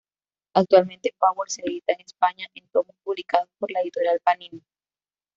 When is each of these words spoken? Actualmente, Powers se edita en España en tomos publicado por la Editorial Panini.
Actualmente, 0.55 1.13
Powers 1.19 1.53
se 1.53 1.61
edita 1.63 1.93
en 1.93 2.01
España 2.01 2.47
en 2.55 2.67
tomos 2.69 2.95
publicado 3.03 3.47
por 3.59 3.69
la 3.69 3.81
Editorial 3.81 4.19
Panini. 4.21 4.63